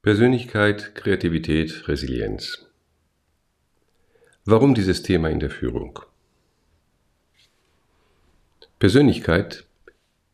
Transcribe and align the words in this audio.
Persönlichkeit, 0.00 0.94
Kreativität, 0.94 1.88
Resilienz. 1.88 2.64
Warum 4.44 4.76
dieses 4.76 5.02
Thema 5.02 5.28
in 5.28 5.40
der 5.40 5.50
Führung? 5.50 5.98
Persönlichkeit 8.78 9.64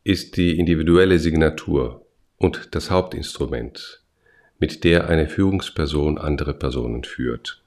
ist 0.05 0.37
die 0.37 0.59
individuelle 0.59 1.19
Signatur 1.19 2.05
und 2.37 2.75
das 2.75 2.91
Hauptinstrument, 2.91 4.03
mit 4.59 4.85
der 4.85 5.09
eine 5.09 5.31
Führungsperson 5.31 6.19
andere 6.19 6.53
Personen 6.53 7.03
führt. 7.03 7.63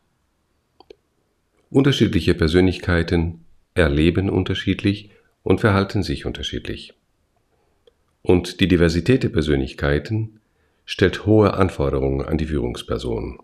Unterschiedliche 1.71 2.36
Persönlichkeiten 2.36 3.43
erleben 3.73 4.29
unterschiedlich 4.29 5.09
und 5.41 5.61
verhalten 5.61 6.04
sich 6.04 6.27
unterschiedlich. 6.27 6.93
Und 8.21 8.59
die 8.59 8.68
Diversität 8.68 9.23
der 9.23 9.29
Persönlichkeiten 9.29 10.39
stellt 10.87 11.25
hohe 11.25 11.54
Anforderungen 11.54 12.25
an 12.25 12.37
die 12.37 12.46
Führungsperson. 12.47 13.39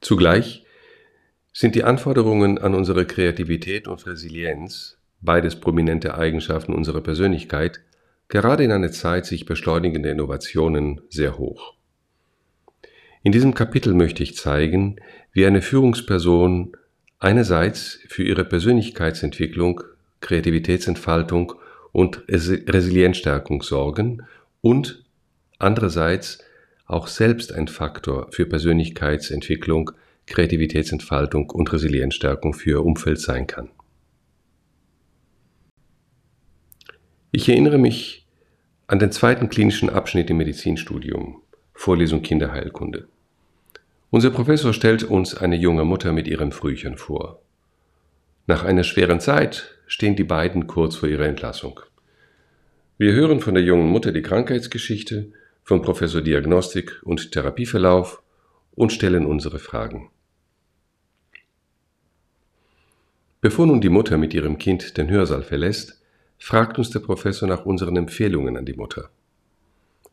Zugleich 0.00 0.64
sind 1.52 1.74
die 1.74 1.82
Anforderungen 1.84 2.58
an 2.58 2.74
unsere 2.74 3.04
Kreativität 3.04 3.88
und 3.88 4.06
Resilienz, 4.06 4.96
beides 5.20 5.56
prominente 5.56 6.14
Eigenschaften 6.14 6.72
unserer 6.72 7.00
Persönlichkeit, 7.00 7.80
gerade 8.28 8.62
in 8.62 8.70
einer 8.70 8.92
Zeit 8.92 9.26
sich 9.26 9.46
beschleunigender 9.46 10.10
Innovationen 10.12 11.00
sehr 11.10 11.38
hoch. 11.38 11.74
In 13.24 13.32
diesem 13.32 13.54
Kapitel 13.54 13.94
möchte 13.94 14.22
ich 14.22 14.36
zeigen, 14.36 14.96
wie 15.32 15.44
eine 15.44 15.60
Führungsperson 15.60 16.76
einerseits 17.18 17.98
für 18.06 18.22
ihre 18.22 18.44
Persönlichkeitsentwicklung, 18.44 19.82
Kreativitätsentfaltung 20.20 21.54
und 21.90 22.22
Resilienzstärkung 22.28 23.62
sorgen 23.62 24.22
und 24.64 25.04
andererseits 25.58 26.38
auch 26.86 27.06
selbst 27.06 27.52
ein 27.52 27.68
Faktor 27.68 28.28
für 28.32 28.46
Persönlichkeitsentwicklung, 28.46 29.90
Kreativitätsentfaltung 30.24 31.50
und 31.50 31.70
Resilienzstärkung 31.70 32.54
für 32.54 32.70
Ihr 32.70 32.84
Umfeld 32.84 33.20
sein 33.20 33.46
kann. 33.46 33.68
Ich 37.30 37.46
erinnere 37.46 37.76
mich 37.76 38.26
an 38.86 38.98
den 38.98 39.12
zweiten 39.12 39.50
klinischen 39.50 39.90
Abschnitt 39.90 40.30
im 40.30 40.38
Medizinstudium, 40.38 41.42
Vorlesung 41.74 42.22
Kinderheilkunde. 42.22 43.06
Unser 44.08 44.30
Professor 44.30 44.72
stellt 44.72 45.04
uns 45.04 45.34
eine 45.34 45.56
junge 45.56 45.84
Mutter 45.84 46.12
mit 46.12 46.26
ihrem 46.26 46.52
Frühchen 46.52 46.96
vor. 46.96 47.42
Nach 48.46 48.64
einer 48.64 48.84
schweren 48.84 49.20
Zeit 49.20 49.76
stehen 49.86 50.16
die 50.16 50.24
beiden 50.24 50.66
kurz 50.66 50.96
vor 50.96 51.08
ihrer 51.10 51.26
Entlassung. 51.26 51.80
Wir 52.96 53.12
hören 53.12 53.40
von 53.40 53.54
der 53.54 53.64
jungen 53.64 53.88
Mutter 53.88 54.12
die 54.12 54.22
Krankheitsgeschichte, 54.22 55.32
vom 55.64 55.82
Professor 55.82 56.20
Diagnostik 56.20 57.00
und 57.02 57.32
Therapieverlauf 57.32 58.22
und 58.76 58.92
stellen 58.92 59.26
unsere 59.26 59.58
Fragen. 59.58 60.10
Bevor 63.40 63.66
nun 63.66 63.80
die 63.80 63.88
Mutter 63.88 64.16
mit 64.16 64.32
ihrem 64.32 64.58
Kind 64.58 64.96
den 64.96 65.10
Hörsaal 65.10 65.42
verlässt, 65.42 66.00
fragt 66.38 66.78
uns 66.78 66.90
der 66.90 67.00
Professor 67.00 67.48
nach 67.48 67.66
unseren 67.66 67.96
Empfehlungen 67.96 68.56
an 68.56 68.64
die 68.64 68.74
Mutter. 68.74 69.10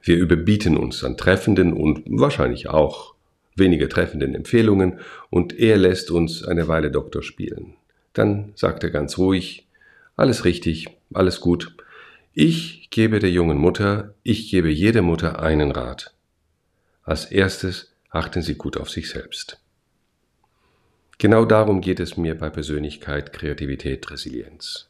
Wir 0.01 0.17
überbieten 0.17 0.75
uns 0.75 1.03
an 1.03 1.17
treffenden 1.17 1.73
und 1.73 2.01
wahrscheinlich 2.07 2.67
auch 2.67 3.13
weniger 3.55 3.89
treffenden 3.89 4.33
Empfehlungen 4.33 4.99
und 5.29 5.53
er 5.59 5.77
lässt 5.77 6.09
uns 6.09 6.43
eine 6.43 6.67
Weile 6.67 6.89
Doktor 6.89 7.21
spielen. 7.21 7.75
Dann 8.13 8.53
sagt 8.55 8.83
er 8.83 8.89
ganz 8.89 9.19
ruhig, 9.19 9.67
alles 10.15 10.45
richtig, 10.45 10.87
alles 11.13 11.41
gut, 11.41 11.75
ich 12.33 12.89
gebe 12.91 13.19
der 13.19 13.29
jungen 13.29 13.57
Mutter, 13.57 14.15
ich 14.23 14.49
gebe 14.49 14.69
jeder 14.69 15.01
Mutter 15.01 15.41
einen 15.41 15.71
Rat. 15.71 16.15
Als 17.03 17.25
erstes 17.25 17.93
achten 18.09 18.41
Sie 18.41 18.55
gut 18.55 18.77
auf 18.77 18.89
sich 18.89 19.09
selbst. 19.09 19.61
Genau 21.17 21.45
darum 21.45 21.81
geht 21.81 21.99
es 21.99 22.15
mir 22.15 22.37
bei 22.37 22.49
Persönlichkeit, 22.49 23.33
Kreativität, 23.33 24.09
Resilienz. 24.09 24.89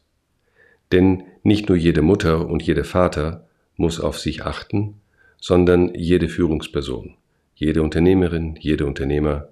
Denn 0.92 1.24
nicht 1.42 1.68
nur 1.68 1.76
jede 1.76 2.02
Mutter 2.02 2.46
und 2.46 2.62
jeder 2.62 2.84
Vater 2.84 3.48
muss 3.76 3.98
auf 3.98 4.18
sich 4.18 4.44
achten, 4.44 5.00
sondern 5.40 5.94
jede 5.94 6.28
Führungsperson, 6.28 7.16
jede 7.56 7.82
Unternehmerin, 7.82 8.56
jeder 8.60 8.86
Unternehmer, 8.86 9.48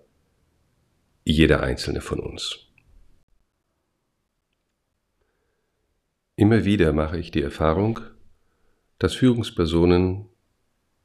jeder 1.24 1.62
einzelne 1.62 2.00
von 2.00 2.20
uns. 2.20 2.69
Immer 6.40 6.64
wieder 6.64 6.94
mache 6.94 7.18
ich 7.18 7.30
die 7.30 7.42
Erfahrung, 7.42 8.00
dass 8.98 9.12
Führungspersonen, 9.12 10.24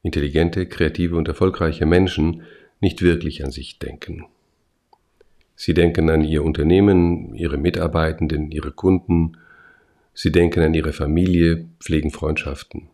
intelligente, 0.01 0.65
kreative 0.65 1.17
und 1.17 1.27
erfolgreiche 1.27 1.85
Menschen 1.85 2.43
nicht 2.79 3.01
wirklich 3.01 3.43
an 3.43 3.51
sich 3.51 3.77
denken. 3.77 4.27
Sie 5.57 5.73
denken 5.73 6.09
an 6.09 6.23
ihr 6.23 6.41
Unternehmen, 6.41 7.35
ihre 7.35 7.57
Mitarbeitenden, 7.57 8.49
ihre 8.49 8.71
Kunden, 8.71 9.35
sie 10.13 10.31
denken 10.31 10.61
an 10.61 10.73
ihre 10.73 10.93
Familie, 10.93 11.67
pflegen 11.81 12.11
Freundschaften. 12.11 12.87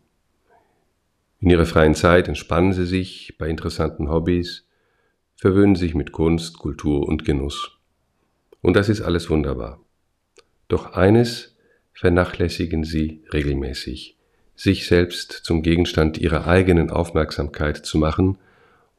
In 1.38 1.48
ihrer 1.48 1.64
freien 1.64 1.94
Zeit 1.94 2.26
entspannen 2.26 2.72
sie 2.72 2.86
sich 2.86 3.36
bei 3.38 3.46
interessanten 3.46 4.08
Hobbys, 4.10 4.66
verwöhnen 5.36 5.76
sich 5.76 5.94
mit 5.94 6.10
Kunst, 6.10 6.58
Kultur 6.58 7.06
und 7.06 7.24
Genuss. 7.24 7.78
Und 8.62 8.74
das 8.74 8.88
ist 8.88 9.00
alles 9.00 9.30
wunderbar. 9.30 9.78
Doch 10.66 10.94
eines 10.94 11.51
vernachlässigen 11.92 12.84
sie 12.84 13.22
regelmäßig, 13.32 14.16
sich 14.54 14.86
selbst 14.86 15.32
zum 15.32 15.62
Gegenstand 15.62 16.18
ihrer 16.18 16.46
eigenen 16.46 16.90
Aufmerksamkeit 16.90 17.84
zu 17.84 17.98
machen 17.98 18.38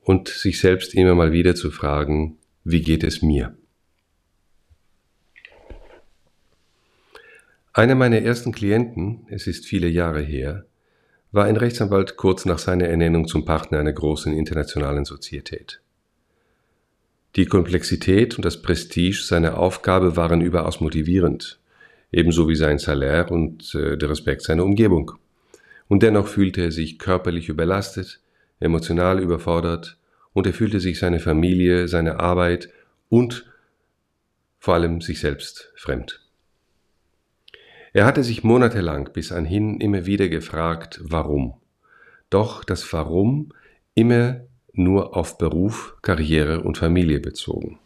und 0.02 0.28
sich 0.28 0.60
selbst 0.60 0.94
immer 0.94 1.16
mal 1.16 1.32
wieder 1.32 1.56
zu 1.56 1.72
fragen, 1.72 2.38
wie 2.64 2.82
geht 2.82 3.04
es 3.04 3.22
mir? 3.22 3.56
Einer 7.74 7.96
meiner 7.96 8.22
ersten 8.22 8.52
Klienten, 8.52 9.26
es 9.30 9.48
ist 9.48 9.66
viele 9.66 9.88
Jahre 9.88 10.22
her, 10.22 10.66
war 11.32 11.46
ein 11.46 11.58
Rechtsanwalt 11.58 12.18
kurz 12.18 12.46
nach 12.46 12.60
seiner 12.60 12.86
Ernennung 12.86 13.28
zum 13.28 13.46
Partner 13.46 13.80
einer 13.80 13.94
großen 13.94 14.32
internationalen 14.32 15.06
Sozietät. 15.06 15.82
Die 17.36 17.48
Komplexität 17.48 18.36
und 18.36 18.46
das 18.46 18.62
Prestige 18.62 19.24
seiner 19.24 19.58
Aufgabe 19.58 20.16
waren 20.16 20.42
überaus 20.42 20.80
motivierend 20.80 21.60
ebenso 22.14 22.48
wie 22.48 22.56
sein 22.56 22.78
Salär 22.78 23.30
und 23.32 23.76
äh, 23.76 23.98
der 23.98 24.10
Respekt 24.10 24.44
seiner 24.44 24.64
Umgebung. 24.64 25.12
Und 25.90 26.04
dennoch 26.04 26.28
fühlte 26.28 26.62
er 26.62 26.72
sich 26.72 26.98
körperlich 26.98 27.50
überlastet, 27.50 28.22
emotional 28.60 29.20
überfordert 29.20 29.98
und 30.32 30.48
er 30.48 30.54
fühlte 30.54 30.80
sich 30.80 31.00
seine 31.00 31.20
Familie, 31.20 31.88
seine 31.88 32.20
Arbeit 32.20 32.70
und 33.10 33.46
vor 34.60 34.76
allem 34.76 35.02
sich 35.02 35.20
selbst 35.20 35.74
fremd. 35.76 36.22
Er 37.92 38.06
hatte 38.06 38.24
sich 38.24 38.44
monatelang 38.44 39.10
bis 39.14 39.32
anhin 39.32 39.80
immer 39.82 40.06
wieder 40.06 40.30
gefragt, 40.30 41.00
warum. 41.04 41.56
Doch 42.30 42.64
das 42.64 42.92
Warum 42.94 43.50
immer 43.94 44.42
nur 44.72 45.16
auf 45.16 45.38
Beruf, 45.38 45.96
Karriere 46.02 46.62
und 46.62 46.80
Familie 46.80 47.20
bezogen. 47.20 47.78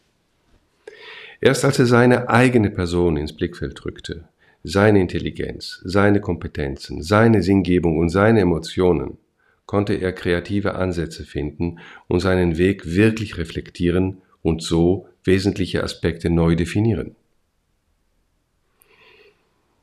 Erst 1.40 1.66
als 1.66 1.80
er 1.80 1.86
seine 1.86 2.30
eigene 2.30 2.70
Person 2.72 3.18
ins 3.18 3.34
Blickfeld 3.34 3.86
rückte, 3.86 4.28
seine 4.64 5.00
Intelligenz, 5.00 5.82
seine 5.84 6.20
Kompetenzen, 6.20 7.04
seine 7.04 7.44
Sinngebung 7.44 7.98
und 7.98 8.10
seine 8.10 8.42
Emotionen, 8.42 9.18
konnte 9.66 9.94
er 9.94 10.14
kreative 10.14 10.76
Ansätze 10.76 11.26
finden 11.26 11.80
und 12.08 12.22
seinen 12.22 12.58
Weg 12.58 12.96
wirklich 12.96 13.38
reflektieren 13.38 14.22
und 14.42 14.64
so 14.64 15.10
wesentliche 15.24 15.84
Aspekte 15.84 16.30
neu 16.30 16.56
definieren. 16.56 17.16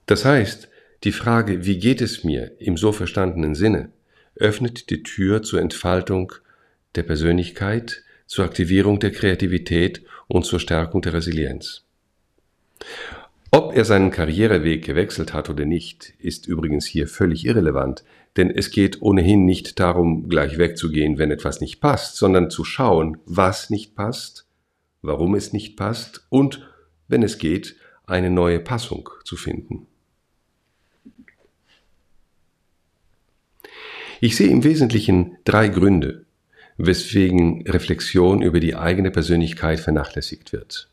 Das 0.07 0.25
heißt, 0.25 0.69
die 1.05 1.13
Frage, 1.13 1.67
wie 1.67 1.79
geht 1.79 2.01
es 2.01 2.25
mir 2.25 2.53
im 2.59 2.77
so 2.77 2.93
verstandenen 2.93 3.55
Sinne, 3.55 3.91
öffnet 4.37 4.91
die 4.91 5.03
Tür 5.03 5.43
zur 5.43 5.61
Entfaltung 5.61 6.33
der 6.95 7.03
Persönlichkeit, 7.03 8.03
zur 8.27 8.45
Aktivierung 8.45 9.01
der 9.01 9.13
Kreativität 9.13 10.03
und 10.29 10.45
zur 10.45 10.61
Stärkung 10.61 11.03
der 11.03 11.15
Resilienz. 11.15 11.85
Ob 13.51 13.77
er 13.77 13.85
seinen 13.85 14.11
Karriereweg 14.11 14.85
gewechselt 14.85 15.33
hat 15.33 15.49
oder 15.49 15.65
nicht, 15.65 16.15
ist 16.19 16.49
übrigens 16.49 16.87
hier 16.87 17.07
völlig 17.07 17.45
irrelevant, 17.47 18.05
denn 18.37 18.51
es 18.51 18.73
geht 18.73 19.01
ohnehin 19.01 19.45
nicht 19.45 19.79
darum, 19.79 20.29
gleich 20.29 20.59
wegzugehen, 20.59 21.19
wenn 21.19 21.31
etwas 21.31 21.61
nicht 21.61 21.81
passt, 21.81 22.17
sondern 22.17 22.51
zu 22.51 22.65
schauen, 22.65 23.19
was 23.27 23.71
nicht 23.71 23.95
passt, 23.95 24.49
warum 25.03 25.37
es 25.37 25.53
nicht 25.53 25.77
passt 25.77 26.27
und, 26.31 26.69
wenn 27.07 27.23
es 27.23 27.39
geht, 27.39 27.77
eine 28.07 28.31
neue 28.31 28.59
Passung 28.59 29.09
zu 29.25 29.37
finden. 29.37 29.87
Ich 34.21 34.37
sehe 34.37 34.49
im 34.49 34.65
Wesentlichen 34.65 35.37
drei 35.45 35.69
Gründe, 35.69 36.24
weswegen 36.77 37.67
Reflexion 37.69 38.43
über 38.43 38.61
die 38.61 38.75
eigene 38.75 39.11
Persönlichkeit 39.11 39.81
vernachlässigt 39.81 40.53
wird. 40.53 40.89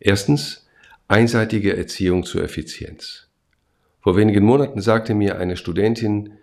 Erstens 0.00 0.66
einseitige 1.08 1.76
Erziehung 1.76 2.24
zur 2.24 2.44
Effizienz. 2.44 3.28
Vor 4.00 4.16
wenigen 4.16 4.44
Monaten 4.44 4.80
sagte 4.80 5.14
mir 5.14 5.38
eine 5.38 5.56
Studentin, 5.56 6.34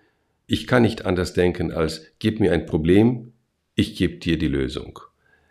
Ich 0.47 0.67
kann 0.67 0.83
nicht 0.83 1.05
anders 1.05 1.33
denken 1.33 1.71
als 1.71 2.11
gib 2.19 2.39
mir 2.39 2.51
ein 2.51 2.65
Problem, 2.65 3.33
ich 3.73 3.95
gebe 3.95 4.17
dir 4.17 4.37
die 4.37 4.47
Lösung. 4.47 4.99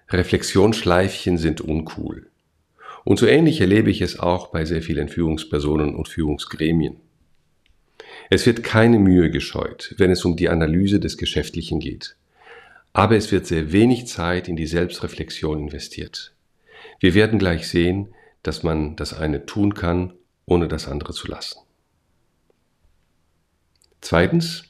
Reflexionsschleifchen 0.09 1.39
sind 1.39 1.61
uncool. 1.61 2.29
Und 3.05 3.19
so 3.19 3.27
ähnlich 3.27 3.61
erlebe 3.61 3.91
ich 3.91 4.01
es 4.01 4.19
auch 4.19 4.49
bei 4.49 4.65
sehr 4.65 4.83
vielen 4.83 5.09
Führungspersonen 5.09 5.95
und 5.95 6.09
Führungsgremien. 6.09 6.97
Es 8.31 8.47
wird 8.47 8.63
keine 8.63 8.99
Mühe 8.99 9.31
gescheut, 9.31 9.95
wenn 9.99 10.11
es 10.11 10.25
um 10.25 10.37
die 10.37 10.49
Analyse 10.49 11.01
des 11.01 11.19
Geschäftlichen 11.19 11.81
geht. 11.81 12.17
Aber 12.95 13.17
es 13.17 13.33
wird 13.33 13.47
sehr 13.47 13.73
wenig 13.73 14.07
Zeit 14.07 14.49
in 14.49 14.55
die 14.55 14.69
Selbstreflexion 14.69 15.59
investiert. 15.59 16.33
Wir 17.01 17.15
werden 17.15 17.41
gleich 17.41 17.69
sehen, 17.69 18.15
dass 18.45 18.63
man 18.63 18.95
das 18.95 19.13
eine 19.13 19.47
tun 19.47 19.75
kann, 19.75 20.13
ohne 20.47 20.69
das 20.69 20.87
andere 20.87 21.13
zu 21.13 21.27
lassen. 21.27 21.59
Zweitens, 24.01 24.65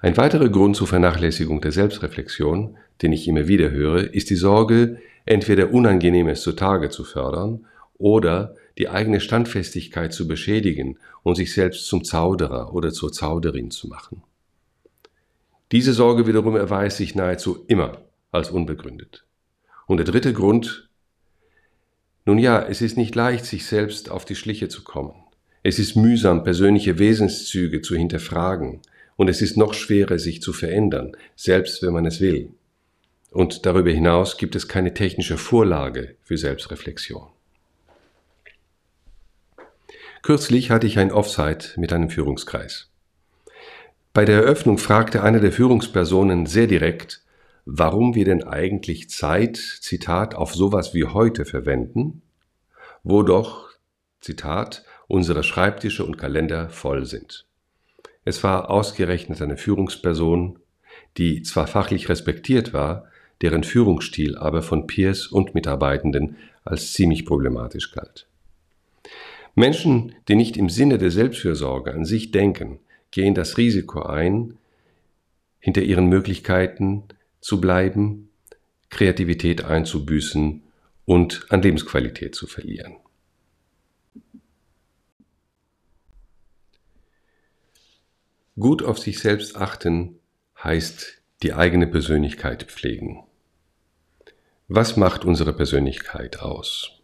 ein 0.00 0.16
weiterer 0.18 0.50
Grund 0.50 0.76
zur 0.76 0.86
Vernachlässigung 0.86 1.62
der 1.62 1.72
Selbstreflexion, 1.72 2.76
den 3.00 3.12
ich 3.12 3.26
immer 3.26 3.48
wieder 3.48 3.70
höre, 3.70 4.12
ist 4.12 4.28
die 4.28 4.36
Sorge, 4.36 5.00
entweder 5.24 5.72
Unangenehmes 5.72 6.42
zutage 6.42 6.90
zu 6.90 7.04
fördern 7.04 7.64
oder 7.96 8.54
die 8.76 8.90
eigene 8.90 9.20
Standfestigkeit 9.20 10.12
zu 10.12 10.28
beschädigen 10.28 10.98
und 11.22 11.36
sich 11.36 11.54
selbst 11.54 11.86
zum 11.86 12.04
Zauderer 12.04 12.74
oder 12.74 12.92
zur 12.92 13.12
Zauderin 13.12 13.70
zu 13.70 13.88
machen. 13.88 14.22
Diese 15.72 15.94
Sorge 15.94 16.26
wiederum 16.26 16.54
erweist 16.54 16.98
sich 16.98 17.14
nahezu 17.14 17.64
immer 17.66 18.02
als 18.30 18.50
unbegründet. 18.50 19.24
Und 19.86 19.96
der 19.96 20.06
dritte 20.06 20.34
Grund, 20.34 20.90
nun 22.26 22.38
ja, 22.38 22.62
es 22.62 22.82
ist 22.82 22.98
nicht 22.98 23.14
leicht, 23.14 23.46
sich 23.46 23.66
selbst 23.66 24.10
auf 24.10 24.26
die 24.26 24.36
Schliche 24.36 24.68
zu 24.68 24.84
kommen. 24.84 25.14
Es 25.62 25.78
ist 25.78 25.96
mühsam, 25.96 26.44
persönliche 26.44 26.98
Wesenszüge 26.98 27.80
zu 27.80 27.96
hinterfragen, 27.96 28.80
und 29.16 29.28
es 29.28 29.42
ist 29.42 29.56
noch 29.56 29.74
schwerer, 29.74 30.18
sich 30.18 30.42
zu 30.42 30.52
verändern, 30.52 31.16
selbst 31.36 31.82
wenn 31.82 31.92
man 31.92 32.06
es 32.06 32.20
will. 32.20 32.50
Und 33.30 33.66
darüber 33.66 33.90
hinaus 33.90 34.36
gibt 34.36 34.56
es 34.56 34.68
keine 34.68 34.94
technische 34.94 35.38
Vorlage 35.38 36.16
für 36.22 36.36
Selbstreflexion. 36.36 37.28
Kürzlich 40.22 40.70
hatte 40.70 40.86
ich 40.86 40.98
ein 40.98 41.12
Offsite 41.12 41.80
mit 41.80 41.92
einem 41.92 42.10
Führungskreis. 42.10 42.91
Bei 44.14 44.26
der 44.26 44.42
Eröffnung 44.42 44.76
fragte 44.76 45.22
eine 45.22 45.40
der 45.40 45.52
Führungspersonen 45.52 46.44
sehr 46.44 46.66
direkt, 46.66 47.22
warum 47.64 48.14
wir 48.14 48.26
denn 48.26 48.42
eigentlich 48.44 49.08
Zeit, 49.08 49.56
Zitat, 49.56 50.34
auf 50.34 50.54
sowas 50.54 50.92
wie 50.92 51.04
heute 51.04 51.46
verwenden, 51.46 52.20
wo 53.02 53.22
doch, 53.22 53.70
Zitat, 54.20 54.84
unsere 55.08 55.42
Schreibtische 55.42 56.04
und 56.04 56.18
Kalender 56.18 56.68
voll 56.68 57.06
sind. 57.06 57.46
Es 58.26 58.44
war 58.44 58.70
ausgerechnet 58.70 59.40
eine 59.40 59.56
Führungsperson, 59.56 60.58
die 61.16 61.42
zwar 61.42 61.66
fachlich 61.66 62.10
respektiert 62.10 62.74
war, 62.74 63.06
deren 63.40 63.64
Führungsstil 63.64 64.36
aber 64.36 64.60
von 64.60 64.86
Peers 64.86 65.26
und 65.26 65.54
Mitarbeitenden 65.54 66.36
als 66.64 66.92
ziemlich 66.92 67.24
problematisch 67.24 67.92
galt. 67.92 68.26
Menschen, 69.54 70.14
die 70.28 70.36
nicht 70.36 70.58
im 70.58 70.68
Sinne 70.68 70.98
der 70.98 71.10
Selbstfürsorge 71.10 71.92
an 71.94 72.04
sich 72.04 72.30
denken, 72.30 72.78
gehen 73.12 73.34
das 73.34 73.56
Risiko 73.56 74.02
ein, 74.02 74.58
hinter 75.60 75.82
ihren 75.82 76.06
Möglichkeiten 76.06 77.04
zu 77.40 77.60
bleiben, 77.60 78.30
Kreativität 78.90 79.64
einzubüßen 79.64 80.62
und 81.04 81.46
an 81.50 81.62
Lebensqualität 81.62 82.34
zu 82.34 82.46
verlieren. 82.48 82.96
Gut 88.58 88.82
auf 88.82 88.98
sich 88.98 89.18
selbst 89.18 89.56
achten 89.56 90.18
heißt 90.62 91.22
die 91.42 91.54
eigene 91.54 91.86
Persönlichkeit 91.86 92.64
pflegen. 92.64 93.24
Was 94.68 94.96
macht 94.96 95.24
unsere 95.24 95.52
Persönlichkeit 95.52 96.40
aus? 96.40 97.00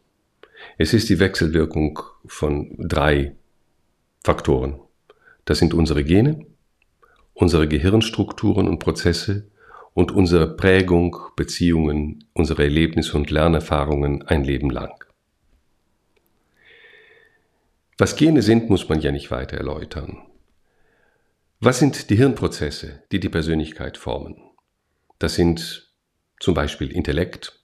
Es 0.76 0.92
ist 0.92 1.08
die 1.08 1.18
Wechselwirkung 1.18 2.00
von 2.26 2.76
drei 2.78 3.34
Faktoren. 4.22 4.80
Das 5.48 5.60
sind 5.60 5.72
unsere 5.72 6.04
Gene, 6.04 6.44
unsere 7.32 7.66
Gehirnstrukturen 7.66 8.68
und 8.68 8.80
Prozesse 8.80 9.50
und 9.94 10.12
unsere 10.12 10.46
Prägung, 10.46 11.16
Beziehungen, 11.36 12.26
unsere 12.34 12.64
Erlebnisse 12.64 13.16
und 13.16 13.30
Lernerfahrungen 13.30 14.20
ein 14.26 14.44
Leben 14.44 14.68
lang. 14.68 14.92
Was 17.96 18.16
Gene 18.16 18.42
sind, 18.42 18.68
muss 18.68 18.90
man 18.90 19.00
ja 19.00 19.10
nicht 19.10 19.30
weiter 19.30 19.56
erläutern. 19.56 20.18
Was 21.60 21.78
sind 21.78 22.10
die 22.10 22.16
Hirnprozesse, 22.16 23.02
die 23.10 23.18
die 23.18 23.30
Persönlichkeit 23.30 23.96
formen? 23.96 24.36
Das 25.18 25.34
sind 25.34 25.94
zum 26.40 26.52
Beispiel 26.52 26.92
Intellekt, 26.92 27.58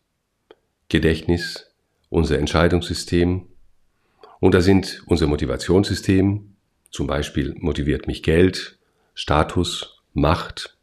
Gedächtnis, 0.88 1.70
unser 2.08 2.38
Entscheidungssystem 2.38 3.46
und 4.40 4.54
da 4.54 4.62
sind 4.62 5.02
unser 5.04 5.26
Motivationssystem, 5.26 6.53
zum 6.94 7.08
Beispiel 7.08 7.56
motiviert 7.58 8.06
mich 8.06 8.22
Geld, 8.22 8.78
Status, 9.14 10.00
Macht, 10.12 10.78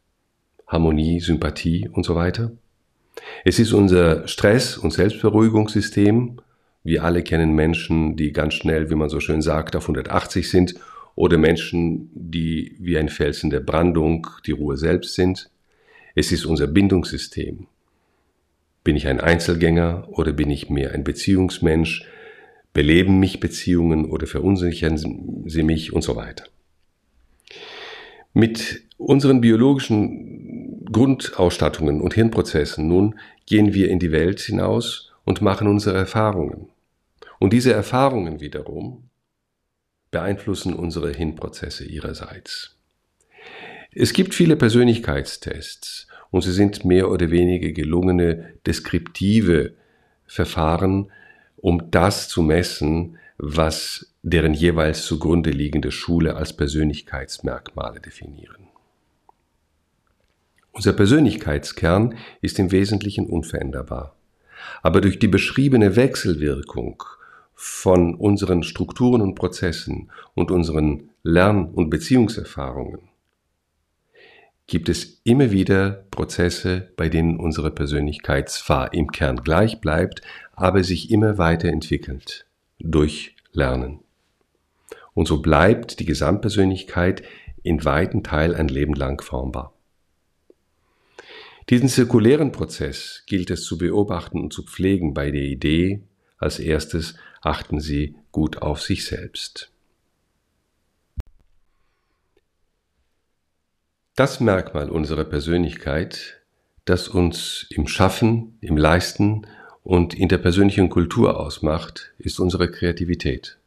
Harmonie, 0.66 1.20
Sympathie 1.20 1.88
und 1.90 2.04
so 2.04 2.14
weiter. 2.14 2.52
Es 3.46 3.58
ist 3.58 3.72
unser 3.72 4.28
Stress- 4.28 4.76
und 4.76 4.92
Selbstberuhigungssystem. 4.92 6.38
Wir 6.84 7.04
alle 7.04 7.22
kennen 7.22 7.54
Menschen, 7.54 8.14
die 8.14 8.30
ganz 8.32 8.52
schnell, 8.52 8.90
wie 8.90 8.94
man 8.94 9.08
so 9.08 9.20
schön 9.20 9.40
sagt, 9.40 9.74
auf 9.74 9.84
180 9.84 10.50
sind 10.50 10.74
oder 11.14 11.38
Menschen, 11.38 12.10
die 12.12 12.76
wie 12.78 12.98
ein 12.98 13.08
Felsen 13.08 13.48
der 13.48 13.60
Brandung 13.60 14.26
die 14.44 14.52
Ruhe 14.52 14.76
selbst 14.76 15.14
sind. 15.14 15.48
Es 16.14 16.30
ist 16.30 16.44
unser 16.44 16.66
Bindungssystem. 16.66 17.68
Bin 18.84 18.96
ich 18.96 19.06
ein 19.06 19.18
Einzelgänger 19.18 20.08
oder 20.10 20.34
bin 20.34 20.50
ich 20.50 20.68
mehr 20.68 20.92
ein 20.92 21.04
Beziehungsmensch? 21.04 22.06
Beleben 22.72 23.18
mich 23.18 23.40
Beziehungen 23.40 24.06
oder 24.06 24.26
verunsichern 24.26 24.96
sie 25.46 25.62
mich 25.62 25.92
und 25.92 26.02
so 26.02 26.16
weiter. 26.16 26.44
Mit 28.32 28.82
unseren 28.96 29.40
biologischen 29.40 30.86
Grundausstattungen 30.90 32.00
und 32.00 32.14
Hirnprozessen 32.14 32.88
nun 32.88 33.18
gehen 33.46 33.74
wir 33.74 33.90
in 33.90 33.98
die 33.98 34.12
Welt 34.12 34.40
hinaus 34.40 35.12
und 35.24 35.42
machen 35.42 35.66
unsere 35.66 35.98
Erfahrungen. 35.98 36.68
Und 37.38 37.52
diese 37.52 37.72
Erfahrungen 37.72 38.40
wiederum 38.40 39.08
beeinflussen 40.10 40.74
unsere 40.74 41.12
Hirnprozesse 41.12 41.84
ihrerseits. 41.84 42.76
Es 43.94 44.12
gibt 44.12 44.34
viele 44.34 44.56
Persönlichkeitstests 44.56 46.06
und 46.30 46.42
sie 46.42 46.52
sind 46.52 46.84
mehr 46.84 47.10
oder 47.10 47.30
weniger 47.30 47.70
gelungene 47.72 48.54
deskriptive 48.66 49.74
Verfahren, 50.26 51.10
um 51.62 51.90
das 51.90 52.28
zu 52.28 52.42
messen, 52.42 53.16
was 53.38 54.12
deren 54.22 54.52
jeweils 54.52 55.06
zugrunde 55.06 55.50
liegende 55.50 55.90
Schule 55.90 56.36
als 56.36 56.52
Persönlichkeitsmerkmale 56.52 58.00
definieren. 58.00 58.68
Unser 60.72 60.92
Persönlichkeitskern 60.92 62.16
ist 62.40 62.58
im 62.58 62.72
Wesentlichen 62.72 63.26
unveränderbar. 63.26 64.16
Aber 64.82 65.00
durch 65.00 65.18
die 65.18 65.28
beschriebene 65.28 65.96
Wechselwirkung 65.96 67.02
von 67.54 68.14
unseren 68.14 68.62
Strukturen 68.62 69.22
und 69.22 69.34
Prozessen 69.34 70.10
und 70.34 70.50
unseren 70.50 71.10
Lern- 71.22 71.70
und 71.70 71.90
Beziehungserfahrungen 71.90 73.11
gibt 74.66 74.88
es 74.88 75.20
immer 75.24 75.50
wieder 75.50 76.06
Prozesse, 76.10 76.92
bei 76.96 77.08
denen 77.08 77.38
unsere 77.38 77.70
Persönlichkeit 77.70 78.48
zwar 78.48 78.94
im 78.94 79.10
Kern 79.10 79.36
gleich 79.36 79.80
bleibt, 79.80 80.22
aber 80.52 80.84
sich 80.84 81.10
immer 81.10 81.38
weiterentwickelt 81.38 82.46
durch 82.78 83.36
Lernen. 83.52 84.00
Und 85.14 85.28
so 85.28 85.42
bleibt 85.42 86.00
die 86.00 86.06
Gesamtpersönlichkeit 86.06 87.22
in 87.62 87.84
weiten 87.84 88.22
Teil 88.22 88.54
ein 88.54 88.68
Leben 88.68 88.94
lang 88.94 89.22
formbar. 89.22 89.74
Diesen 91.70 91.88
zirkulären 91.88 92.50
Prozess 92.50 93.22
gilt 93.26 93.50
es 93.50 93.64
zu 93.64 93.78
beobachten 93.78 94.40
und 94.40 94.52
zu 94.52 94.64
pflegen 94.64 95.14
bei 95.14 95.30
der 95.30 95.42
Idee, 95.42 96.02
als 96.38 96.58
erstes 96.58 97.14
achten 97.40 97.80
Sie 97.80 98.16
gut 98.32 98.62
auf 98.62 98.80
sich 98.80 99.04
selbst. 99.04 99.71
Das 104.22 104.38
Merkmal 104.38 104.88
unserer 104.88 105.24
Persönlichkeit, 105.24 106.42
das 106.84 107.08
uns 107.08 107.66
im 107.70 107.88
Schaffen, 107.88 108.56
im 108.60 108.76
Leisten 108.76 109.48
und 109.82 110.14
in 110.14 110.28
der 110.28 110.38
persönlichen 110.38 110.90
Kultur 110.90 111.40
ausmacht, 111.40 112.12
ist 112.18 112.38
unsere 112.38 112.70
Kreativität. 112.70 113.58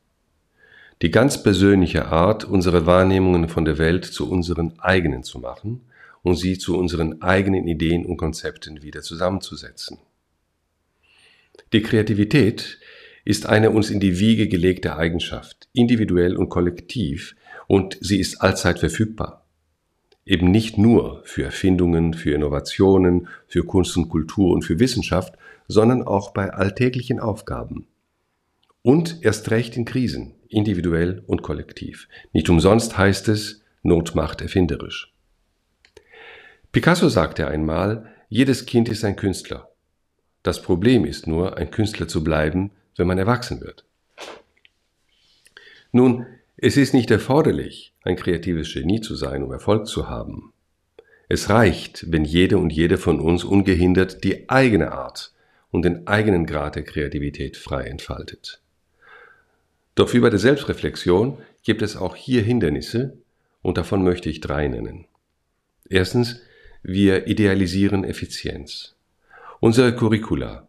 Die 1.02 1.12
ganz 1.12 1.44
persönliche 1.44 2.06
Art, 2.06 2.46
unsere 2.46 2.86
Wahrnehmungen 2.86 3.50
von 3.50 3.66
der 3.66 3.78
Welt 3.78 4.06
zu 4.06 4.32
unseren 4.32 4.80
eigenen 4.80 5.24
zu 5.24 5.40
machen 5.40 5.82
und 6.24 6.38
sie 6.38 6.58
zu 6.58 6.78
unseren 6.78 7.22
eigenen 7.22 7.68
Ideen 7.68 8.06
und 8.06 8.16
Konzepten 8.16 8.82
wieder 8.82 9.02
zusammenzusetzen. 9.02 9.98
Die 11.74 11.82
Kreativität 11.82 12.80
ist 13.26 13.46
eine 13.46 13.72
uns 13.72 13.90
in 13.90 14.00
die 14.00 14.20
Wiege 14.20 14.48
gelegte 14.48 14.96
Eigenschaft, 14.96 15.68
individuell 15.74 16.38
und 16.38 16.48
kollektiv, 16.48 17.36
und 17.68 17.98
sie 18.00 18.22
ist 18.22 18.38
allzeit 18.42 18.80
verfügbar. 18.80 19.45
Eben 20.26 20.50
nicht 20.50 20.78
nur 20.78 21.22
für 21.24 21.44
Erfindungen, 21.44 22.14
für 22.14 22.32
Innovationen, 22.32 23.28
für 23.48 23.64
Kunst 23.64 23.96
und 23.96 24.10
Kultur 24.10 24.54
und 24.54 24.64
für 24.64 24.80
Wissenschaft, 24.80 25.36
sondern 25.68 26.04
auch 26.04 26.34
bei 26.34 26.52
alltäglichen 26.52 27.20
Aufgaben. 27.20 27.88
Und 28.82 29.24
erst 29.24 29.50
recht 29.52 29.78
in 29.78 29.86
Krisen, 29.86 30.36
individuell 30.48 31.24
und 31.28 31.42
kollektiv. 31.42 32.08
Nicht 32.34 32.50
umsonst 32.50 32.98
heißt 32.98 33.30
es, 33.30 33.62
Not 33.84 34.16
macht 34.16 34.42
erfinderisch. 34.42 35.14
Picasso 36.72 37.08
sagte 37.08 37.48
einmal, 37.48 38.12
jedes 38.30 38.66
Kind 38.66 38.90
ist 38.90 39.06
ein 39.06 39.16
Künstler. 39.16 39.70
Das 40.42 40.62
Problem 40.62 41.06
ist 41.06 41.28
nur, 41.28 41.58
ein 41.58 41.72
Künstler 41.72 42.08
zu 42.08 42.24
bleiben, 42.24 42.72
wenn 42.96 43.08
man 43.08 43.18
erwachsen 43.18 43.62
wird. 43.62 43.86
Nun, 45.92 46.26
es 46.58 46.78
ist 46.78 46.94
nicht 46.94 47.12
erforderlich, 47.12 47.94
ein 48.04 48.16
kreatives 48.16 48.74
Genie 48.74 49.02
zu 49.02 49.16
sein, 49.16 49.44
um 49.44 49.52
Erfolg 49.52 49.88
zu 49.88 50.10
haben. 50.10 50.54
Es 51.28 51.50
reicht, 51.50 52.12
wenn 52.12 52.24
jede 52.24 52.58
und 52.58 52.72
jede 52.72 52.98
von 52.98 53.20
uns 53.20 53.44
ungehindert 53.44 54.24
die 54.24 54.50
eigene 54.50 54.92
Art 54.92 55.34
und 55.72 55.84
den 55.84 56.08
eigenen 56.08 56.46
Grad 56.46 56.76
der 56.76 56.84
Kreativität 56.84 57.58
frei 57.58 57.84
entfaltet. 57.86 58.62
Doch 59.96 60.14
wie 60.14 60.20
bei 60.20 60.30
der 60.30 60.40
Selbstreflexion 60.40 61.38
gibt 61.64 61.82
es 61.82 61.98
auch 61.98 62.16
hier 62.16 62.42
Hindernisse, 62.42 63.18
und 63.62 63.78
davon 63.80 64.04
möchte 64.04 64.30
ich 64.30 64.42
drei 64.42 64.68
nennen. 64.68 65.06
Erstens, 65.90 66.40
wir 66.84 67.26
idealisieren 67.26 68.04
Effizienz. 68.04 68.96
Unsere 69.60 69.96
Curricula 69.96 70.68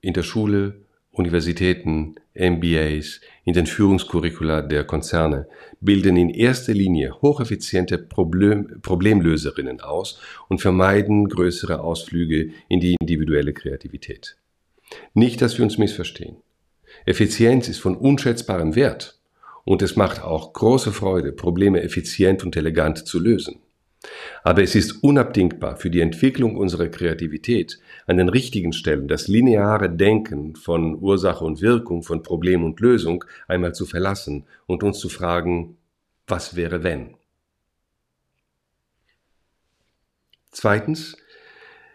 in 0.00 0.12
der 0.12 0.24
Schule, 0.24 0.83
Universitäten, 1.14 2.16
MBAs, 2.34 3.20
in 3.44 3.54
den 3.54 3.66
Führungskurricula 3.66 4.62
der 4.62 4.84
Konzerne 4.84 5.46
bilden 5.80 6.16
in 6.16 6.28
erster 6.28 6.74
Linie 6.74 7.14
hocheffiziente 7.22 7.98
Problem 7.98 8.80
Problemlöserinnen 8.82 9.80
aus 9.80 10.20
und 10.48 10.60
vermeiden 10.60 11.28
größere 11.28 11.80
Ausflüge 11.80 12.50
in 12.68 12.80
die 12.80 12.96
individuelle 13.00 13.52
Kreativität. 13.52 14.36
Nicht, 15.14 15.40
dass 15.40 15.56
wir 15.56 15.64
uns 15.64 15.78
missverstehen. 15.78 16.36
Effizienz 17.06 17.68
ist 17.68 17.78
von 17.78 17.96
unschätzbarem 17.96 18.74
Wert 18.74 19.20
und 19.64 19.82
es 19.82 19.94
macht 19.94 20.22
auch 20.22 20.52
große 20.52 20.92
Freude, 20.92 21.32
Probleme 21.32 21.82
effizient 21.82 22.44
und 22.44 22.56
elegant 22.56 23.06
zu 23.06 23.20
lösen. 23.20 23.60
Aber 24.42 24.62
es 24.62 24.74
ist 24.74 25.02
unabdingbar 25.02 25.76
für 25.76 25.90
die 25.90 26.00
Entwicklung 26.00 26.56
unserer 26.56 26.88
Kreativität, 26.88 27.78
an 28.06 28.16
den 28.16 28.28
richtigen 28.28 28.72
Stellen 28.72 29.08
das 29.08 29.28
lineare 29.28 29.90
Denken 29.90 30.56
von 30.56 30.96
Ursache 30.96 31.44
und 31.44 31.60
Wirkung, 31.60 32.02
von 32.02 32.22
Problem 32.22 32.64
und 32.64 32.80
Lösung 32.80 33.24
einmal 33.48 33.74
zu 33.74 33.86
verlassen 33.86 34.46
und 34.66 34.82
uns 34.82 34.98
zu 34.98 35.08
fragen, 35.08 35.76
was 36.26 36.56
wäre 36.56 36.82
wenn? 36.82 37.16
Zweitens, 40.50 41.16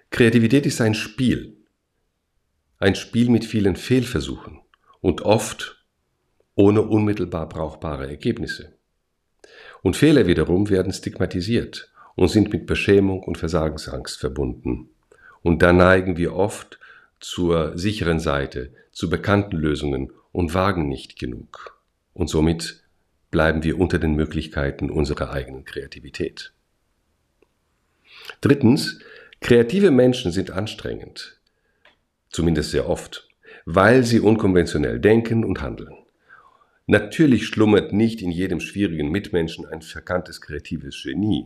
Kreativität 0.10 0.66
ist 0.66 0.82
ein 0.82 0.94
Spiel. 0.94 1.58
Ein 2.78 2.96
Spiel 2.96 3.30
mit 3.30 3.46
vielen 3.46 3.76
Fehlversuchen 3.76 4.60
und 5.02 5.22
oft 5.22 5.86
ohne 6.56 6.82
unmittelbar 6.82 7.48
brauchbare 7.48 8.08
Ergebnisse. 8.08 8.78
Und 9.82 9.96
Fehler 9.96 10.28
wiederum 10.28 10.70
werden 10.70 10.92
stigmatisiert 10.92 11.92
und 12.16 12.28
sind 12.28 12.52
mit 12.52 12.66
Beschämung 12.66 13.24
und 13.24 13.38
Versagensangst 13.38 14.20
verbunden. 14.20 14.90
Und 15.42 15.62
da 15.62 15.74
neigen 15.74 16.18
wir 16.18 16.36
oft 16.36 16.80
zur 17.20 17.78
sicheren 17.78 18.20
Seite, 18.20 18.74
zu 18.92 19.10
bekannten 19.10 19.58
Lösungen 19.58 20.12
und 20.32 20.54
wagen 20.54 20.88
nicht 20.88 21.20
genug. 21.20 21.80
Und 22.14 22.30
somit 22.30 22.84
bleiben 23.32 23.64
wir 23.64 23.80
unter 23.80 24.00
den 24.00 24.16
Möglichkeiten 24.16 24.90
unserer 24.90 25.32
eigenen 25.32 25.66
Kreativität. 25.66 26.54
Drittens, 28.42 29.00
kreative 29.42 29.92
Menschen 29.92 30.32
sind 30.32 30.52
anstrengend, 30.52 31.40
zumindest 32.30 32.72
sehr 32.72 32.90
oft, 32.90 33.28
weil 33.66 34.04
sie 34.04 34.20
unkonventionell 34.20 35.00
denken 35.00 35.44
und 35.46 35.62
handeln. 35.62 35.96
Natürlich 36.88 37.46
schlummert 37.46 37.94
nicht 37.94 38.22
in 38.22 38.32
jedem 38.32 38.60
schwierigen 38.60 39.12
Mitmenschen 39.12 39.66
ein 39.68 39.82
verkanntes 39.82 40.42
kreatives 40.42 41.04
Genie, 41.04 41.46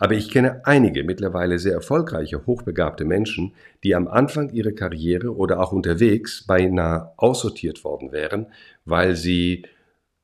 aber 0.00 0.14
ich 0.14 0.30
kenne 0.30 0.62
einige 0.64 1.04
mittlerweile 1.04 1.58
sehr 1.58 1.74
erfolgreiche, 1.74 2.46
hochbegabte 2.46 3.04
Menschen, 3.04 3.54
die 3.84 3.94
am 3.94 4.08
Anfang 4.08 4.48
ihrer 4.48 4.72
Karriere 4.72 5.36
oder 5.36 5.60
auch 5.60 5.72
unterwegs 5.72 6.46
beinahe 6.46 7.12
aussortiert 7.18 7.84
worden 7.84 8.10
wären, 8.10 8.46
weil 8.86 9.14
sie 9.14 9.66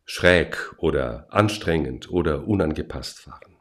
schräg 0.06 0.75
oder 0.78 1.26
anstrengend 1.28 2.11
oder 2.11 2.49
unangepasst 2.49 3.26
waren. 3.28 3.56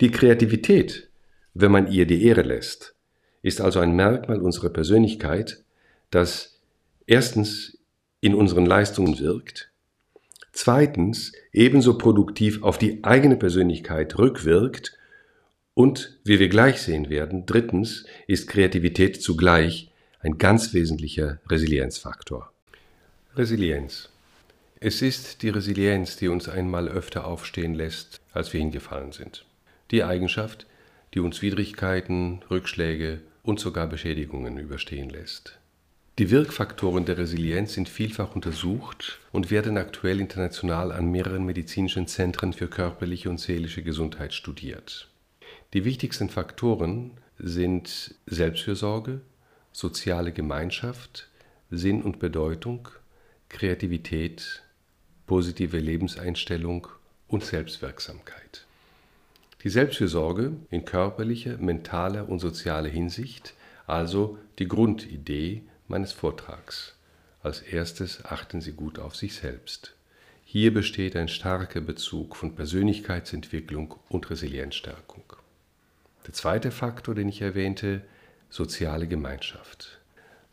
Die 0.00 0.10
Kreativität, 0.10 1.08
wenn 1.54 1.70
man 1.70 1.86
ihr 1.86 2.04
die 2.04 2.24
Ehre 2.26 2.42
lässt, 2.42 2.96
ist 3.42 3.60
also 3.60 3.78
ein 3.78 3.94
Merkmal 3.94 4.40
unserer 4.40 4.70
Persönlichkeit, 4.70 5.62
das 6.10 6.60
erstens 7.06 7.78
in 8.20 8.34
unseren 8.34 8.66
Leistungen 8.66 9.20
wirkt, 9.20 9.70
zweitens 10.54 11.32
ebenso 11.52 11.98
produktiv 11.98 12.62
auf 12.62 12.78
die 12.78 13.04
eigene 13.04 13.36
Persönlichkeit 13.36 14.18
rückwirkt 14.18 14.96
und, 15.74 16.18
wie 16.24 16.38
wir 16.38 16.48
gleich 16.48 16.80
sehen 16.80 17.10
werden, 17.10 17.46
drittens 17.46 18.06
ist 18.26 18.48
Kreativität 18.48 19.20
zugleich 19.20 19.90
ein 20.20 20.38
ganz 20.38 20.72
wesentlicher 20.72 21.40
Resilienzfaktor. 21.50 22.52
Resilienz. 23.36 24.08
Es 24.80 25.02
ist 25.02 25.42
die 25.42 25.48
Resilienz, 25.48 26.16
die 26.16 26.28
uns 26.28 26.48
einmal 26.48 26.88
öfter 26.88 27.26
aufstehen 27.26 27.74
lässt, 27.74 28.20
als 28.32 28.52
wir 28.52 28.60
hingefallen 28.60 29.12
sind. 29.12 29.44
Die 29.90 30.04
Eigenschaft, 30.04 30.66
die 31.14 31.20
uns 31.20 31.42
Widrigkeiten, 31.42 32.42
Rückschläge 32.50 33.20
und 33.42 33.60
sogar 33.60 33.86
Beschädigungen 33.86 34.58
überstehen 34.58 35.10
lässt. 35.10 35.58
Die 36.20 36.30
Wirkfaktoren 36.30 37.04
der 37.06 37.18
Resilienz 37.18 37.72
sind 37.72 37.88
vielfach 37.88 38.36
untersucht 38.36 39.18
und 39.32 39.50
werden 39.50 39.76
aktuell 39.76 40.20
international 40.20 40.92
an 40.92 41.10
mehreren 41.10 41.44
medizinischen 41.44 42.06
Zentren 42.06 42.52
für 42.52 42.68
körperliche 42.68 43.28
und 43.28 43.40
seelische 43.40 43.82
Gesundheit 43.82 44.32
studiert. 44.32 45.10
Die 45.72 45.84
wichtigsten 45.84 46.30
Faktoren 46.30 47.10
sind 47.36 48.14
Selbstfürsorge, 48.26 49.22
soziale 49.72 50.30
Gemeinschaft, 50.30 51.30
Sinn 51.72 52.00
und 52.00 52.20
Bedeutung, 52.20 52.88
Kreativität, 53.48 54.62
positive 55.26 55.80
Lebenseinstellung 55.80 56.86
und 57.26 57.44
Selbstwirksamkeit. 57.44 58.66
Die 59.64 59.68
Selbstfürsorge 59.68 60.52
in 60.70 60.84
körperlicher, 60.84 61.56
mentaler 61.58 62.28
und 62.28 62.38
sozialer 62.38 62.88
Hinsicht, 62.88 63.54
also 63.88 64.38
die 64.60 64.68
Grundidee 64.68 65.62
meines 65.94 66.12
Vortrags. 66.12 66.96
Als 67.40 67.60
erstes 67.60 68.24
achten 68.24 68.60
Sie 68.60 68.72
gut 68.72 68.98
auf 68.98 69.14
sich 69.14 69.36
selbst. 69.36 69.94
Hier 70.44 70.74
besteht 70.74 71.14
ein 71.14 71.28
starker 71.28 71.80
Bezug 71.80 72.34
von 72.34 72.56
Persönlichkeitsentwicklung 72.56 73.94
und 74.08 74.28
Resilienzstärkung. 74.28 75.22
Der 76.26 76.32
zweite 76.32 76.72
Faktor, 76.72 77.14
den 77.14 77.28
ich 77.28 77.42
erwähnte, 77.42 78.00
soziale 78.50 79.06
Gemeinschaft. 79.06 80.00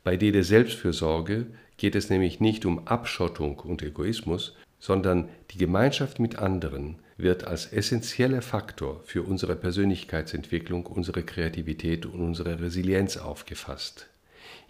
Bei 0.03 0.15
der 0.15 0.43
Selbstfürsorge 0.43 1.47
geht 1.77 1.95
es 1.95 2.11
nämlich 2.11 2.39
nicht 2.39 2.63
um 2.67 2.87
Abschottung 2.87 3.57
und 3.61 3.81
Egoismus, 3.81 4.55
sondern 4.77 5.27
die 5.49 5.57
Gemeinschaft 5.57 6.19
mit 6.19 6.35
anderen 6.35 6.99
wird 7.17 7.45
als 7.45 7.73
essentieller 7.73 8.43
Faktor 8.43 9.01
für 9.05 9.23
unsere 9.23 9.55
Persönlichkeitsentwicklung, 9.55 10.85
unsere 10.85 11.23
Kreativität 11.23 12.05
und 12.05 12.21
unsere 12.21 12.59
Resilienz 12.59 13.17
aufgefasst. 13.17 14.10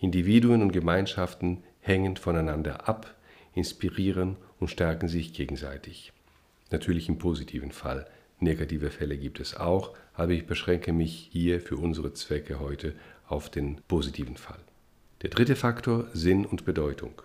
Individuen 0.01 0.63
und 0.63 0.71
Gemeinschaften 0.71 1.61
hängen 1.79 2.17
voneinander 2.17 2.89
ab, 2.89 3.13
inspirieren 3.53 4.35
und 4.59 4.69
stärken 4.69 5.07
sich 5.07 5.31
gegenseitig. 5.31 6.11
Natürlich 6.71 7.07
im 7.07 7.19
positiven 7.19 7.71
Fall. 7.71 8.07
Negative 8.39 8.89
Fälle 8.89 9.15
gibt 9.15 9.39
es 9.39 9.55
auch, 9.55 9.95
aber 10.15 10.31
ich 10.31 10.47
beschränke 10.47 10.91
mich 10.91 11.29
hier 11.31 11.61
für 11.61 11.77
unsere 11.77 12.13
Zwecke 12.13 12.59
heute 12.59 12.95
auf 13.27 13.51
den 13.51 13.75
positiven 13.87 14.37
Fall. 14.37 14.57
Der 15.21 15.29
dritte 15.29 15.55
Faktor 15.55 16.07
Sinn 16.13 16.47
und 16.47 16.65
Bedeutung. 16.65 17.21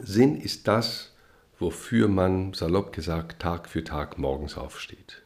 Sinn 0.00 0.34
ist 0.40 0.66
das, 0.66 1.14
wofür 1.60 2.08
man, 2.08 2.52
salopp 2.52 2.92
gesagt, 2.92 3.40
Tag 3.40 3.68
für 3.68 3.84
Tag 3.84 4.18
morgens 4.18 4.58
aufsteht. 4.58 5.22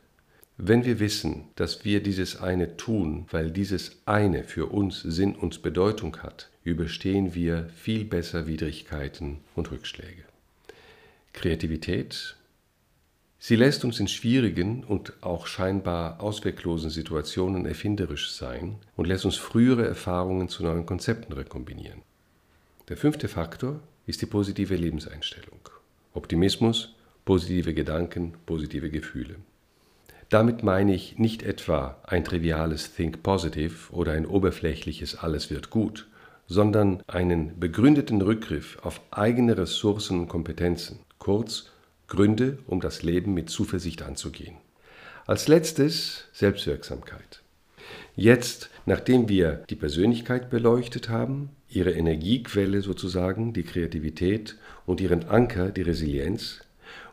Wenn 0.58 0.84
wir 0.84 1.00
wissen, 1.00 1.48
dass 1.56 1.86
wir 1.86 2.02
dieses 2.02 2.38
eine 2.38 2.76
tun, 2.76 3.26
weil 3.30 3.50
dieses 3.50 4.02
eine 4.04 4.44
für 4.44 4.66
uns 4.66 5.00
Sinn 5.00 5.34
und 5.34 5.62
Bedeutung 5.62 6.18
hat, 6.18 6.49
überstehen 6.64 7.34
wir 7.34 7.68
viel 7.76 8.04
besser 8.04 8.46
Widrigkeiten 8.46 9.38
und 9.54 9.70
Rückschläge. 9.70 10.24
Kreativität, 11.32 12.36
sie 13.38 13.56
lässt 13.56 13.84
uns 13.84 14.00
in 14.00 14.08
schwierigen 14.08 14.84
und 14.84 15.12
auch 15.22 15.46
scheinbar 15.46 16.20
ausweglosen 16.20 16.90
Situationen 16.90 17.66
erfinderisch 17.66 18.32
sein 18.32 18.76
und 18.96 19.06
lässt 19.06 19.24
uns 19.24 19.36
frühere 19.36 19.86
Erfahrungen 19.86 20.48
zu 20.48 20.62
neuen 20.62 20.86
Konzepten 20.86 21.32
rekombinieren. 21.32 22.02
Der 22.88 22.96
fünfte 22.96 23.28
Faktor 23.28 23.80
ist 24.06 24.20
die 24.20 24.26
positive 24.26 24.74
Lebenseinstellung. 24.74 25.60
Optimismus, 26.12 26.94
positive 27.24 27.72
Gedanken, 27.72 28.34
positive 28.44 28.90
Gefühle. 28.90 29.36
Damit 30.28 30.62
meine 30.62 30.94
ich 30.94 31.18
nicht 31.18 31.42
etwa 31.42 31.96
ein 32.04 32.24
triviales 32.24 32.94
Think 32.94 33.22
Positive 33.22 33.92
oder 33.92 34.12
ein 34.12 34.26
oberflächliches 34.26 35.16
Alles 35.16 35.50
wird 35.50 35.70
gut, 35.70 36.09
sondern 36.50 37.00
einen 37.06 37.60
begründeten 37.60 38.20
Rückgriff 38.20 38.76
auf 38.82 39.00
eigene 39.12 39.56
Ressourcen 39.56 40.18
und 40.18 40.28
Kompetenzen, 40.28 40.98
kurz 41.18 41.70
Gründe, 42.08 42.58
um 42.66 42.80
das 42.80 43.04
Leben 43.04 43.34
mit 43.34 43.48
Zuversicht 43.48 44.02
anzugehen. 44.02 44.56
Als 45.26 45.46
letztes 45.46 46.24
Selbstwirksamkeit. 46.32 47.40
Jetzt, 48.16 48.68
nachdem 48.84 49.28
wir 49.28 49.62
die 49.70 49.76
Persönlichkeit 49.76 50.50
beleuchtet 50.50 51.08
haben, 51.08 51.50
ihre 51.68 51.92
Energiequelle 51.92 52.82
sozusagen, 52.82 53.52
die 53.52 53.62
Kreativität 53.62 54.56
und 54.86 55.00
ihren 55.00 55.28
Anker, 55.28 55.70
die 55.70 55.82
Resilienz, 55.82 56.62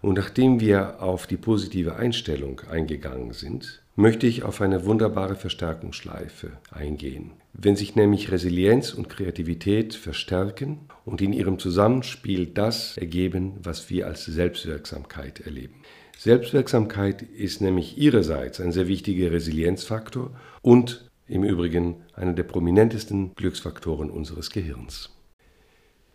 und 0.02 0.16
nachdem 0.16 0.60
wir 0.60 1.04
auf 1.04 1.28
die 1.28 1.38
positive 1.38 1.96
Einstellung 1.96 2.62
eingegangen 2.72 3.34
sind, 3.34 3.84
möchte 3.96 4.26
ich 4.26 4.42
auf 4.42 4.62
eine 4.62 4.86
wunderbare 4.86 5.36
Verstärkungsschleife 5.36 6.54
eingehen. 6.72 7.32
Wenn 7.60 7.76
sich 7.76 7.96
nämlich 7.96 8.32
Resilienz 8.32 8.94
und 8.94 9.10
Kreativität 9.10 9.96
verstärken 9.96 10.82
und 11.06 11.22
in 11.22 11.34
ihrem 11.34 11.58
Zusammenspiel 11.58 12.46
das 12.46 12.96
ergeben, 12.98 13.54
was 13.64 13.90
wir 13.90 14.06
als 14.06 14.26
Selbstwirksamkeit 14.26 15.40
erleben. 15.40 15.82
Selbstwirksamkeit 16.20 17.24
ist 17.24 17.62
nämlich 17.62 17.98
ihrerseits 17.98 18.62
ein 18.62 18.72
sehr 18.72 18.88
wichtiger 18.88 19.32
Resilienzfaktor 19.32 20.40
und 20.62 21.10
im 21.28 21.44
Übrigen 21.44 22.04
einer 22.14 22.34
der 22.34 22.44
prominentesten 22.44 23.34
Glücksfaktoren 23.34 24.12
unseres 24.12 24.52
Gehirns. 24.52 25.10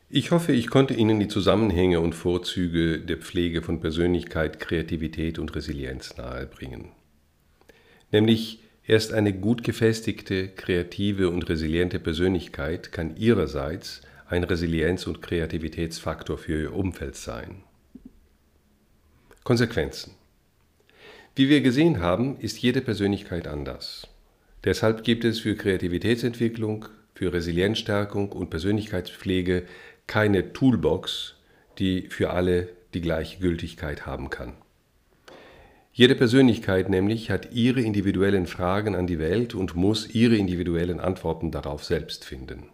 Ich 0.08 0.30
hoffe, 0.30 0.52
ich 0.52 0.68
konnte 0.68 0.94
Ihnen 0.94 1.18
die 1.18 1.28
Zusammenhänge 1.28 2.00
und 2.00 2.14
Vorzüge 2.14 3.00
der 3.00 3.16
Pflege 3.16 3.62
von 3.62 3.80
Persönlichkeit, 3.80 4.61
Kreativität 4.61 5.38
und 5.38 5.54
Resilienz 5.56 6.16
nahebringen. 6.16 6.92
Nämlich 8.12 8.62
erst 8.87 9.12
eine 9.12 9.33
gut 9.33 9.65
gefestigte, 9.65 10.49
kreative 10.49 11.29
und 11.29 11.49
resiliente 11.49 11.99
Persönlichkeit 11.99 12.93
kann 12.93 13.17
ihrerseits 13.17 14.03
ein 14.29 14.45
Resilienz- 14.45 15.07
und 15.07 15.21
Kreativitätsfaktor 15.21 16.39
für 16.39 16.62
ihr 16.62 16.75
Umfeld 16.75 17.17
sein. 17.17 17.62
Konsequenzen. 19.45 20.15
Wie 21.35 21.49
wir 21.49 21.61
gesehen 21.61 22.01
haben, 22.01 22.39
ist 22.39 22.61
jede 22.62 22.81
Persönlichkeit 22.81 23.47
anders. 23.47 24.07
Deshalb 24.65 25.03
gibt 25.03 25.25
es 25.25 25.41
für 25.41 25.57
Kreativitätsentwicklung, 25.57 26.87
für 27.15 27.33
Resilienzstärkung 27.33 28.31
und 28.33 28.51
Persönlichkeitspflege 28.51 29.65
keine 30.07 30.53
Toolbox, 30.53 31.35
die 31.79 32.09
für 32.09 32.31
alle 32.31 32.69
die 32.95 33.01
gleiche 33.01 33.41
Gültigkeit 33.41 34.07
haben 34.07 34.31
kann. 34.31 34.55
Jede 35.94 36.14
Persönlichkeit 36.14 36.88
nämlich 36.88 37.30
hat 37.30 37.52
ihre 37.52 37.82
individuellen 37.82 38.46
Fragen 38.46 38.94
an 38.94 39.06
die 39.06 39.18
Welt 39.18 39.54
und 39.54 39.76
muss 39.76 40.08
ihre 40.08 40.37
individuellen 40.37 41.00
Antworten 41.00 41.50
darauf 41.50 41.84
selbst 41.84 42.25
finden. 42.25 42.70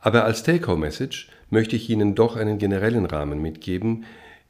Aber 0.00 0.24
als 0.24 0.42
Take-Home-Message 0.42 1.30
möchte 1.48 1.74
ich 1.74 1.88
Ihnen 1.88 2.14
doch 2.14 2.36
einen 2.36 2.58
generellen 2.58 3.06
Rahmen 3.06 3.40
mitgeben, 3.40 4.04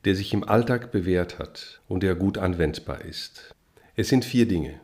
der 0.04 0.16
sich 0.16 0.34
im 0.34 0.42
Alltag 0.42 0.90
bewährt 0.90 1.38
hat 1.38 1.80
und 1.88 2.02
der 2.02 2.16
gut 2.16 2.36
anwendbar 2.36 3.02
ist. 3.02 3.54
Es 3.94 4.08
sind 4.08 4.24
vier 4.24 4.46
Dinge. 4.48 4.80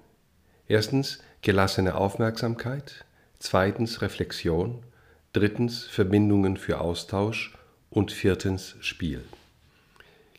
Erstens 0.69 1.19
gelassene 1.43 1.97
Aufmerksamkeit, 1.97 3.05
zweitens 3.41 4.03
Reflexion, 4.03 4.85
drittens 5.33 5.85
Verbindungen 5.85 6.57
für 6.57 6.81
Austausch 6.81 7.59
und 7.91 8.13
viertens 8.13 8.77
Spiel. 8.81 9.23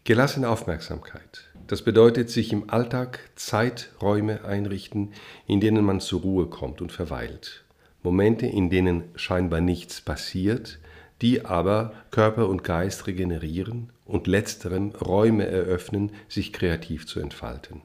Gelassene 0.05 0.49
Aufmerksamkeit. 0.49 1.49
Das 1.67 1.81
bedeutet 1.81 2.29
sich 2.29 2.51
im 2.51 2.69
Alltag 2.69 3.19
Zeiträume 3.35 4.43
einrichten, 4.43 5.13
in 5.47 5.59
denen 5.59 5.85
man 5.85 5.99
zur 5.99 6.21
Ruhe 6.21 6.47
kommt 6.47 6.81
und 6.81 6.91
verweilt. 6.91 7.63
Momente, 8.01 8.45
in 8.45 8.69
denen 8.69 9.03
scheinbar 9.15 9.61
nichts 9.61 10.01
passiert, 10.01 10.79
die 11.21 11.45
aber 11.45 11.93
Körper 12.11 12.49
und 12.49 12.63
Geist 12.63 13.07
regenerieren 13.07 13.91
und 14.05 14.27
letzterem 14.27 14.89
Räume 14.89 15.47
eröffnen, 15.47 16.11
sich 16.27 16.51
kreativ 16.51 17.07
zu 17.07 17.19
entfalten. 17.21 17.81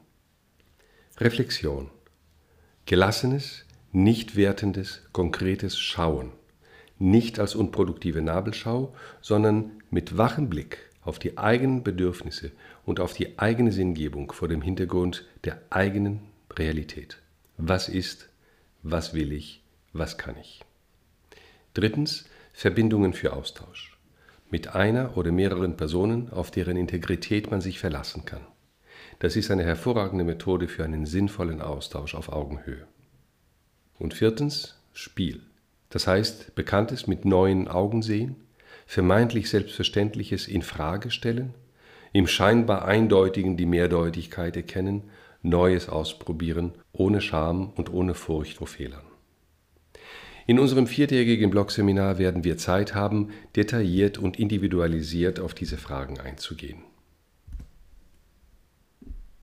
Reflexion. 1.18 1.90
Gelassenes, 2.86 3.64
nicht 3.92 4.34
wertendes, 4.34 5.02
konkretes 5.12 5.78
Schauen 5.78 6.32
nicht 6.98 7.38
als 7.38 7.54
unproduktive 7.54 8.22
Nabelschau, 8.22 8.94
sondern 9.20 9.70
mit 9.90 10.18
wachem 10.18 10.48
Blick 10.48 10.78
auf 11.02 11.18
die 11.18 11.38
eigenen 11.38 11.82
Bedürfnisse 11.82 12.50
und 12.88 13.00
auf 13.00 13.12
die 13.12 13.38
eigene 13.38 13.70
Sinngebung 13.70 14.32
vor 14.32 14.48
dem 14.48 14.62
Hintergrund 14.62 15.26
der 15.44 15.60
eigenen 15.68 16.20
Realität. 16.50 17.18
Was 17.58 17.86
ist, 17.90 18.30
was 18.82 19.12
will 19.12 19.32
ich, 19.32 19.62
was 19.92 20.16
kann 20.16 20.38
ich? 20.40 20.64
Drittens, 21.74 22.24
Verbindungen 22.54 23.12
für 23.12 23.34
Austausch. 23.34 23.98
Mit 24.48 24.74
einer 24.74 25.18
oder 25.18 25.32
mehreren 25.32 25.76
Personen, 25.76 26.30
auf 26.32 26.50
deren 26.50 26.78
Integrität 26.78 27.50
man 27.50 27.60
sich 27.60 27.78
verlassen 27.78 28.24
kann. 28.24 28.40
Das 29.18 29.36
ist 29.36 29.50
eine 29.50 29.64
hervorragende 29.64 30.24
Methode 30.24 30.66
für 30.66 30.82
einen 30.82 31.04
sinnvollen 31.04 31.60
Austausch 31.60 32.14
auf 32.14 32.30
Augenhöhe. 32.30 32.86
Und 33.98 34.14
viertens, 34.14 34.80
Spiel. 34.94 35.42
Das 35.90 36.06
heißt, 36.06 36.54
Bekanntes 36.54 37.06
mit 37.06 37.26
neuen 37.26 37.68
Augen 37.68 38.00
sehen, 38.00 38.36
vermeintlich 38.86 39.50
Selbstverständliches 39.50 40.48
in 40.48 40.62
Frage 40.62 41.10
stellen, 41.10 41.52
im 42.12 42.26
scheinbar 42.26 42.84
Eindeutigen 42.84 43.56
die 43.56 43.66
Mehrdeutigkeit 43.66 44.56
erkennen, 44.56 45.04
Neues 45.42 45.88
ausprobieren, 45.88 46.72
ohne 46.92 47.20
Scham 47.20 47.72
und 47.76 47.92
ohne 47.92 48.14
Furcht 48.14 48.56
vor 48.56 48.66
Fehlern. 48.66 49.04
In 50.46 50.58
unserem 50.58 50.86
viertägigen 50.86 51.50
Blogseminar 51.50 52.18
werden 52.18 52.42
wir 52.42 52.56
Zeit 52.56 52.94
haben, 52.94 53.30
detailliert 53.54 54.18
und 54.18 54.38
individualisiert 54.38 55.40
auf 55.40 55.52
diese 55.54 55.76
Fragen 55.76 56.18
einzugehen. 56.18 56.87